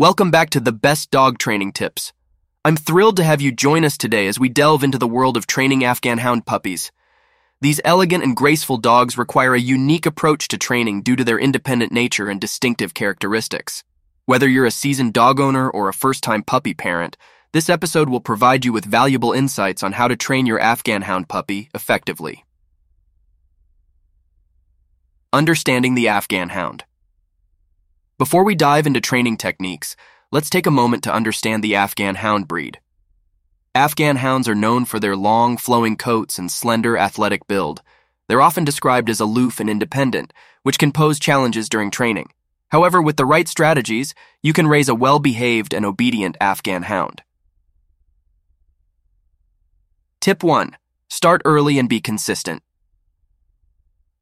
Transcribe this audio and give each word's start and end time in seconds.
Welcome 0.00 0.30
back 0.30 0.50
to 0.50 0.60
the 0.60 0.70
best 0.70 1.10
dog 1.10 1.38
training 1.38 1.72
tips. 1.72 2.12
I'm 2.64 2.76
thrilled 2.76 3.16
to 3.16 3.24
have 3.24 3.40
you 3.40 3.50
join 3.50 3.84
us 3.84 3.98
today 3.98 4.28
as 4.28 4.38
we 4.38 4.48
delve 4.48 4.84
into 4.84 4.96
the 4.96 5.08
world 5.08 5.36
of 5.36 5.48
training 5.48 5.82
Afghan 5.82 6.18
hound 6.18 6.46
puppies. 6.46 6.92
These 7.60 7.80
elegant 7.84 8.22
and 8.22 8.36
graceful 8.36 8.76
dogs 8.76 9.18
require 9.18 9.54
a 9.54 9.60
unique 9.60 10.06
approach 10.06 10.46
to 10.48 10.56
training 10.56 11.02
due 11.02 11.16
to 11.16 11.24
their 11.24 11.36
independent 11.36 11.90
nature 11.90 12.28
and 12.28 12.40
distinctive 12.40 12.94
characteristics. 12.94 13.82
Whether 14.24 14.48
you're 14.48 14.66
a 14.66 14.70
seasoned 14.70 15.14
dog 15.14 15.40
owner 15.40 15.68
or 15.68 15.88
a 15.88 15.92
first 15.92 16.22
time 16.22 16.44
puppy 16.44 16.74
parent, 16.74 17.16
this 17.52 17.68
episode 17.68 18.08
will 18.08 18.20
provide 18.20 18.64
you 18.64 18.72
with 18.72 18.84
valuable 18.84 19.32
insights 19.32 19.82
on 19.82 19.94
how 19.94 20.06
to 20.06 20.14
train 20.14 20.46
your 20.46 20.60
Afghan 20.60 21.02
hound 21.02 21.28
puppy 21.28 21.70
effectively. 21.74 22.44
Understanding 25.32 25.96
the 25.96 26.06
Afghan 26.06 26.50
hound. 26.50 26.84
Before 28.18 28.42
we 28.42 28.56
dive 28.56 28.84
into 28.84 29.00
training 29.00 29.36
techniques, 29.36 29.94
let's 30.32 30.50
take 30.50 30.66
a 30.66 30.72
moment 30.72 31.04
to 31.04 31.14
understand 31.14 31.62
the 31.62 31.76
Afghan 31.76 32.16
hound 32.16 32.48
breed. 32.48 32.80
Afghan 33.76 34.16
hounds 34.16 34.48
are 34.48 34.56
known 34.56 34.84
for 34.86 34.98
their 34.98 35.14
long, 35.14 35.56
flowing 35.56 35.96
coats 35.96 36.36
and 36.36 36.50
slender, 36.50 36.98
athletic 36.98 37.46
build. 37.46 37.80
They're 38.26 38.40
often 38.40 38.64
described 38.64 39.08
as 39.08 39.20
aloof 39.20 39.60
and 39.60 39.70
independent, 39.70 40.32
which 40.64 40.80
can 40.80 40.90
pose 40.90 41.20
challenges 41.20 41.68
during 41.68 41.92
training. 41.92 42.30
However, 42.70 43.00
with 43.00 43.16
the 43.16 43.24
right 43.24 43.46
strategies, 43.46 44.16
you 44.42 44.52
can 44.52 44.66
raise 44.66 44.88
a 44.88 44.96
well 44.96 45.20
behaved 45.20 45.72
and 45.72 45.86
obedient 45.86 46.36
Afghan 46.40 46.82
hound. 46.82 47.22
Tip 50.20 50.42
1 50.42 50.76
Start 51.08 51.40
early 51.44 51.78
and 51.78 51.88
be 51.88 52.00
consistent. 52.00 52.64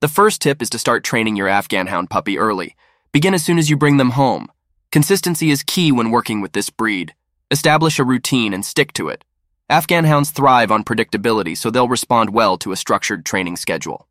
The 0.00 0.08
first 0.08 0.42
tip 0.42 0.60
is 0.60 0.68
to 0.68 0.78
start 0.78 1.02
training 1.02 1.34
your 1.36 1.48
Afghan 1.48 1.86
hound 1.86 2.10
puppy 2.10 2.38
early. 2.38 2.76
Begin 3.16 3.32
as 3.32 3.42
soon 3.42 3.56
as 3.56 3.70
you 3.70 3.78
bring 3.78 3.96
them 3.96 4.10
home. 4.10 4.46
Consistency 4.92 5.48
is 5.48 5.62
key 5.62 5.90
when 5.90 6.10
working 6.10 6.42
with 6.42 6.52
this 6.52 6.68
breed. 6.68 7.14
Establish 7.50 7.98
a 7.98 8.04
routine 8.04 8.52
and 8.52 8.62
stick 8.62 8.92
to 8.92 9.08
it. 9.08 9.24
Afghan 9.70 10.04
hounds 10.04 10.30
thrive 10.30 10.70
on 10.70 10.84
predictability, 10.84 11.56
so 11.56 11.70
they'll 11.70 11.88
respond 11.88 12.28
well 12.28 12.58
to 12.58 12.72
a 12.72 12.76
structured 12.76 13.24
training 13.24 13.56
schedule. 13.56 14.06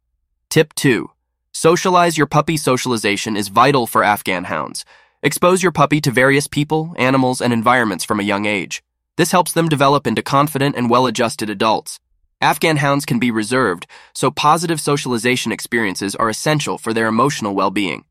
Tip 0.50 0.74
2. 0.74 1.12
Socialize 1.52 2.18
your 2.18 2.26
puppy 2.26 2.58
socialization 2.58 3.38
is 3.38 3.50
vital 3.50 3.86
for 3.86 4.04
Afghan 4.04 4.46
hounds. 4.46 4.84
Expose 5.22 5.62
your 5.62 5.72
puppy 5.72 6.02
to 6.02 6.10
various 6.10 6.48
people, 6.48 6.96
animals, 6.98 7.42
and 7.42 7.54
environments 7.54 8.06
from 8.06 8.20
a 8.20 8.24
young 8.32 8.48
age. 8.48 8.84
This 9.18 9.32
helps 9.32 9.54
them 9.54 9.70
develop 9.70 10.08
into 10.08 10.24
confident 10.24 10.76
and 10.76 10.90
well 10.90 11.06
adjusted 11.06 11.52
adults. 11.52 12.00
Afghan 12.42 12.78
hounds 12.78 13.06
can 13.06 13.20
be 13.20 13.30
reserved, 13.30 13.86
so 14.16 14.32
positive 14.32 14.82
socialization 14.82 15.52
experiences 15.52 16.16
are 16.16 16.28
essential 16.28 16.80
for 16.80 16.92
their 16.92 17.06
emotional 17.06 17.54
well 17.54 17.70
being. 17.70 18.04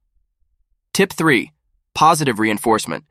Tip 0.94 1.12
3 1.12 1.50
Positive 1.92 2.38
reinforcement. 2.38 3.04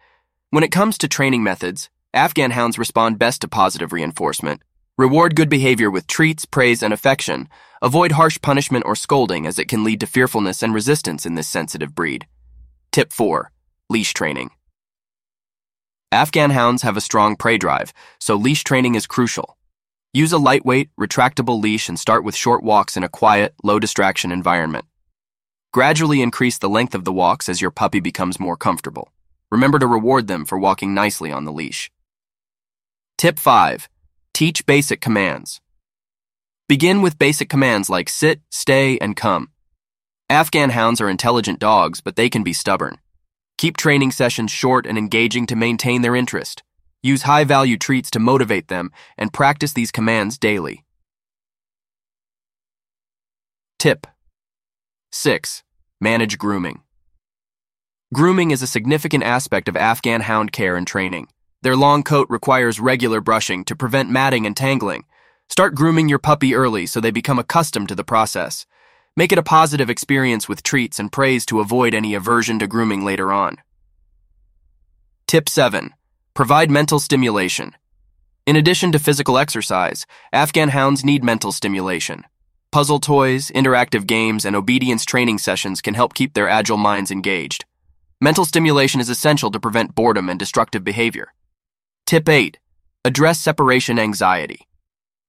When 0.51 0.63
it 0.63 0.71
comes 0.71 0.97
to 0.99 1.09
training 1.09 1.43
methods, 1.43 1.89
Afghan 2.13 2.51
hounds 2.51 2.77
respond 2.77 3.19
best 3.19 3.41
to 3.41 3.49
positive 3.49 3.91
reinforcement. 3.91 4.61
Reward 4.97 5.35
good 5.35 5.49
behavior 5.49 5.91
with 5.91 6.07
treats, 6.07 6.45
praise, 6.45 6.81
and 6.81 6.93
affection. 6.93 7.49
Avoid 7.81 8.13
harsh 8.13 8.39
punishment 8.41 8.85
or 8.87 8.95
scolding 8.95 9.45
as 9.45 9.59
it 9.59 9.67
can 9.67 9.83
lead 9.83 9.99
to 9.99 10.07
fearfulness 10.07 10.63
and 10.63 10.73
resistance 10.73 11.25
in 11.25 11.35
this 11.35 11.49
sensitive 11.49 11.93
breed. 11.93 12.25
Tip 12.93 13.11
4 13.11 13.51
Leash 13.89 14.13
training. 14.13 14.51
Afghan 16.09 16.51
hounds 16.51 16.83
have 16.83 16.95
a 16.95 17.01
strong 17.01 17.35
prey 17.35 17.57
drive, 17.57 17.91
so 18.17 18.37
leash 18.37 18.63
training 18.63 18.95
is 18.95 19.05
crucial. 19.05 19.57
Use 20.13 20.31
a 20.31 20.37
lightweight, 20.37 20.89
retractable 20.97 21.61
leash 21.61 21.89
and 21.89 21.99
start 21.99 22.23
with 22.23 22.33
short 22.33 22.63
walks 22.63 22.95
in 22.95 23.03
a 23.03 23.09
quiet, 23.09 23.53
low 23.61 23.77
distraction 23.77 24.31
environment. 24.31 24.85
Gradually 25.73 26.21
increase 26.21 26.59
the 26.59 26.69
length 26.69 26.93
of 26.93 27.03
the 27.03 27.11
walks 27.11 27.49
as 27.49 27.59
your 27.59 27.71
puppy 27.71 27.99
becomes 27.99 28.39
more 28.39 28.55
comfortable. 28.55 29.11
Remember 29.52 29.79
to 29.79 29.88
reward 29.88 30.27
them 30.27 30.45
for 30.45 30.59
walking 30.59 30.93
nicely 30.93 31.31
on 31.31 31.45
the 31.45 31.52
leash. 31.52 31.89
Tip 33.17 33.39
5. 33.39 33.89
Teach 34.35 34.67
basic 34.67 35.01
commands. 35.01 35.61
Begin 36.69 37.01
with 37.01 37.17
basic 37.17 37.49
commands 37.49 37.89
like 37.89 38.07
sit, 38.07 38.41
stay, 38.51 39.00
and 39.00 39.16
come. 39.16 39.50
Afghan 40.29 40.69
hounds 40.69 41.01
are 41.01 41.09
intelligent 41.09 41.57
dogs, 41.57 42.01
but 42.01 42.17
they 42.17 42.29
can 42.29 42.44
be 42.44 42.53
stubborn. 42.53 43.00
Keep 43.57 43.75
training 43.75 44.11
sessions 44.11 44.51
short 44.51 44.85
and 44.85 44.95
engaging 44.95 45.47
to 45.47 45.55
maintain 45.55 46.03
their 46.03 46.16
interest. 46.16 46.61
Use 47.01 47.23
high 47.23 47.45
value 47.45 47.78
treats 47.78 48.11
to 48.11 48.19
motivate 48.19 48.67
them 48.67 48.91
and 49.17 49.34
practice 49.34 49.73
these 49.73 49.91
commands 49.91 50.38
daily. 50.38 50.85
Tip 53.79 54.05
6. 55.16 55.62
Manage 56.01 56.40
grooming. 56.40 56.81
Grooming 58.16 58.50
is 58.50 58.63
a 58.63 58.68
significant 58.68 59.24
aspect 59.24 59.69
of 59.69 59.78
Afghan 59.78 60.22
hound 60.22 60.51
care 60.51 60.75
and 60.75 60.88
training. 60.88 61.28
Their 61.62 61.75
long 61.75 62.01
coat 62.01 62.25
requires 62.31 62.79
regular 62.79 63.22
brushing 63.22 63.63
to 63.66 63.75
prevent 63.75 64.09
matting 64.09 64.47
and 64.47 64.57
tangling. 64.57 65.06
Start 65.50 65.75
grooming 65.75 66.09
your 66.09 66.18
puppy 66.18 66.56
early 66.56 66.88
so 66.88 67.00
they 67.00 67.12
become 67.12 67.38
accustomed 67.38 67.90
to 67.90 67.96
the 67.96 68.03
process. 68.03 68.66
Make 69.16 69.31
it 69.31 69.38
a 69.38 69.44
positive 69.44 69.88
experience 69.88 70.50
with 70.50 70.63
treats 70.63 70.97
and 70.97 71.12
praise 71.12 71.46
to 71.46 71.59
avoid 71.59 71.94
any 71.94 72.16
aversion 72.16 72.57
to 72.57 72.66
grooming 72.66 73.06
later 73.06 73.31
on. 73.31 73.57
Tip 75.28 75.47
7. 75.47 75.91
Provide 76.34 76.72
mental 76.72 77.00
stimulation. 77.00 77.75
In 78.47 78.56
addition 78.56 78.91
to 78.91 79.00
physical 79.00 79.38
exercise, 79.38 80.07
Afghan 80.34 80.69
hounds 80.69 81.06
need 81.06 81.23
mental 81.23 81.52
stimulation. 81.52 82.23
Puzzle 82.73 83.00
toys, 83.00 83.51
interactive 83.51 84.07
games, 84.07 84.45
and 84.45 84.56
obedience 84.56 85.06
training 85.06 85.38
sessions 85.38 85.79
can 85.79 85.94
help 85.94 86.16
keep 86.16 86.34
their 86.34 86.50
agile 86.50 86.75
minds 86.75 87.11
engaged. 87.11 87.66
Mental 88.19 88.45
stimulation 88.45 89.00
is 89.00 89.09
essential 89.09 89.51
to 89.51 89.59
prevent 89.59 89.94
boredom 89.94 90.28
and 90.28 90.39
destructive 90.39 90.84
behavior. 90.84 91.35
Tip 92.07 92.28
8. 92.28 92.57
Address 93.06 93.39
separation 93.39 94.00
anxiety. 94.00 94.67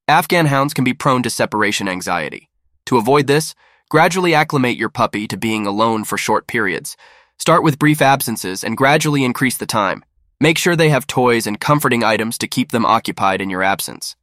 Afghan 0.08 0.46
hounds 0.46 0.72
can 0.72 0.84
be 0.84 0.94
prone 0.94 1.22
to 1.22 1.28
separation 1.28 1.86
anxiety. 1.86 2.48
To 2.86 2.96
avoid 2.96 3.26
this, 3.26 3.54
gradually 3.90 4.32
acclimate 4.32 4.78
your 4.78 4.88
puppy 4.88 5.28
to 5.28 5.36
being 5.36 5.66
alone 5.66 6.04
for 6.04 6.16
short 6.16 6.46
periods. 6.46 6.96
Start 7.38 7.62
with 7.62 7.78
brief 7.78 8.00
absences 8.00 8.64
and 8.64 8.74
gradually 8.74 9.22
increase 9.22 9.58
the 9.58 9.66
time. 9.66 10.02
Make 10.40 10.56
sure 10.56 10.76
they 10.76 10.88
have 10.88 11.06
toys 11.06 11.46
and 11.46 11.60
comforting 11.60 12.02
items 12.02 12.38
to 12.38 12.48
keep 12.48 12.72
them 12.72 12.86
occupied 12.86 13.42
in 13.42 13.50
your 13.50 13.62
absence. 13.62 14.16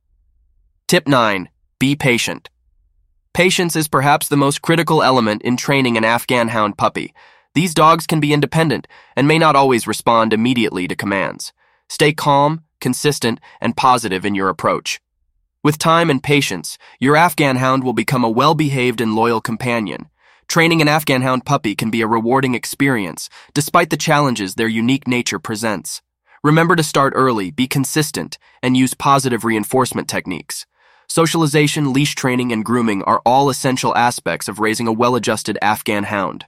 Tip 0.88 1.08
9. 1.08 1.50
Be 1.78 1.96
patient. 1.96 2.50
Patience 3.34 3.78
is 3.78 3.88
perhaps 3.88 4.28
the 4.28 4.36
most 4.36 4.62
critical 4.62 5.02
element 5.02 5.42
in 5.44 5.56
training 5.56 5.96
an 5.96 6.04
Afghan 6.04 6.50
hound 6.50 6.78
puppy. 6.78 7.14
These 7.56 7.74
dogs 7.74 8.06
can 8.06 8.20
be 8.20 8.34
independent 8.34 8.90
and 9.16 9.26
may 9.26 9.40
not 9.40 9.56
always 9.56 9.88
respond 9.88 10.34
immediately 10.34 10.86
to 10.90 10.98
commands. 10.98 11.54
Stay 11.88 12.12
calm, 12.12 12.66
consistent, 12.82 13.40
and 13.62 13.78
positive 13.78 14.26
in 14.26 14.36
your 14.36 14.50
approach. 14.50 15.00
With 15.64 15.78
time 15.78 16.10
and 16.10 16.22
patience, 16.22 16.78
your 17.00 17.16
Afghan 17.16 17.56
hound 17.56 17.86
will 17.86 17.94
become 17.94 18.26
a 18.26 18.30
well 18.30 18.54
behaved 18.54 19.00
and 19.00 19.16
loyal 19.16 19.40
companion. 19.40 20.10
Training 20.50 20.82
an 20.82 20.90
Afghan 20.90 21.22
hound 21.22 21.46
puppy 21.46 21.74
can 21.74 21.90
be 21.90 22.02
a 22.02 22.08
rewarding 22.08 22.54
experience, 22.54 23.30
despite 23.54 23.92
the 23.92 23.98
challenges 23.98 24.56
their 24.56 24.68
unique 24.68 25.08
nature 25.08 25.40
presents. 25.40 26.02
Remember 26.44 26.76
to 26.76 26.84
start 26.84 27.14
early, 27.16 27.50
be 27.50 27.68
consistent, 27.68 28.38
and 28.62 28.76
use 28.76 28.94
positive 28.94 29.46
reinforcement 29.46 30.10
techniques. 30.10 30.66
Socialization, 31.12 31.92
leash 31.92 32.16
training, 32.16 32.54
and 32.54 32.64
grooming 32.64 33.04
are 33.04 33.22
all 33.26 33.50
essential 33.50 33.94
aspects 33.98 34.48
of 34.48 34.62
raising 34.62 34.88
a 34.88 34.94
well 34.94 35.18
adjusted 35.18 35.58
Afghan 35.62 36.06
hound. 36.06 36.46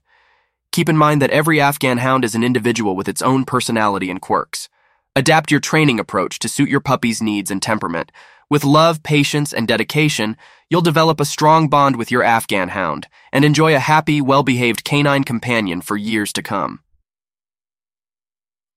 Keep 0.71 0.87
in 0.87 0.95
mind 0.95 1.21
that 1.21 1.31
every 1.31 1.59
Afghan 1.59 1.97
hound 1.97 2.23
is 2.23 2.33
an 2.33 2.45
individual 2.45 2.95
with 2.95 3.09
its 3.09 3.21
own 3.21 3.43
personality 3.43 4.09
and 4.09 4.21
quirks. 4.21 4.69
Adapt 5.17 5.51
your 5.51 5.59
training 5.59 5.99
approach 5.99 6.39
to 6.39 6.47
suit 6.47 6.69
your 6.69 6.79
puppy's 6.79 7.21
needs 7.21 7.51
and 7.51 7.61
temperament. 7.61 8.09
With 8.49 8.63
love, 8.63 9.03
patience, 9.03 9.51
and 9.51 9.67
dedication, 9.67 10.37
you'll 10.69 10.79
develop 10.79 11.19
a 11.19 11.25
strong 11.25 11.67
bond 11.67 11.97
with 11.97 12.09
your 12.09 12.23
Afghan 12.23 12.69
hound 12.69 13.09
and 13.33 13.43
enjoy 13.43 13.75
a 13.75 13.79
happy, 13.79 14.21
well 14.21 14.43
behaved 14.43 14.85
canine 14.85 15.25
companion 15.25 15.81
for 15.81 15.97
years 15.97 16.31
to 16.31 16.41
come. 16.41 16.79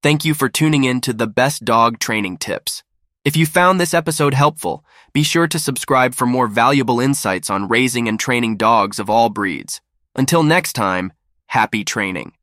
Thank 0.02 0.24
you 0.24 0.34
for 0.34 0.48
tuning 0.48 0.82
in 0.82 1.00
to 1.02 1.12
the 1.12 1.28
best 1.28 1.64
dog 1.64 2.00
training 2.00 2.38
tips. 2.38 2.82
If 3.26 3.36
you 3.36 3.44
found 3.44 3.80
this 3.80 3.92
episode 3.92 4.34
helpful, 4.34 4.84
be 5.12 5.24
sure 5.24 5.48
to 5.48 5.58
subscribe 5.58 6.14
for 6.14 6.26
more 6.26 6.46
valuable 6.46 7.00
insights 7.00 7.50
on 7.50 7.66
raising 7.66 8.06
and 8.06 8.20
training 8.20 8.56
dogs 8.56 9.00
of 9.00 9.10
all 9.10 9.30
breeds. 9.30 9.80
Until 10.14 10.44
next 10.44 10.74
time, 10.74 11.12
happy 11.46 11.82
training. 11.82 12.35